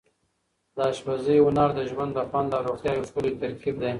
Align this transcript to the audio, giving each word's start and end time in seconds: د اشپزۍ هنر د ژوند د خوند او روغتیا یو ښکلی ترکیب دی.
د 0.75 0.77
اشپزۍ 0.91 1.37
هنر 1.45 1.69
د 1.77 1.79
ژوند 1.89 2.11
د 2.15 2.19
خوند 2.29 2.49
او 2.55 2.61
روغتیا 2.67 2.91
یو 2.93 3.07
ښکلی 3.09 3.31
ترکیب 3.41 3.75
دی. 3.81 3.89